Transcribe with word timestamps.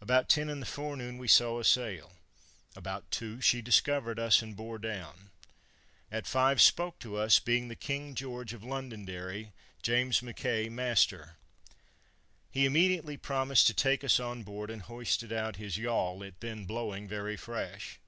About 0.00 0.30
ten 0.30 0.48
in 0.48 0.60
the 0.60 0.64
forenoon 0.64 1.18
we 1.18 1.28
saw 1.28 1.60
a 1.60 1.64
sail; 1.66 2.12
about 2.74 3.10
two 3.10 3.42
she 3.42 3.60
discovered 3.60 4.18
us, 4.18 4.40
and 4.40 4.56
bore 4.56 4.78
down; 4.78 5.28
at 6.10 6.26
five 6.26 6.62
spoke 6.62 6.98
to 7.00 7.18
us, 7.18 7.38
being 7.38 7.68
the 7.68 7.76
King 7.76 8.14
George, 8.14 8.54
of 8.54 8.64
Londonderry, 8.64 9.52
James 9.82 10.22
Mackay, 10.22 10.70
master; 10.70 11.36
he 12.50 12.64
immediately 12.64 13.18
promised 13.18 13.66
to 13.66 13.74
take 13.74 14.02
us 14.02 14.18
on 14.18 14.44
board, 14.44 14.70
and 14.70 14.80
hoisted 14.80 15.30
out 15.30 15.56
his 15.56 15.76
yawl, 15.76 16.22
it 16.22 16.36
then 16.40 16.64
blowing 16.64 17.06
very 17.06 17.36
fresh. 17.36 18.00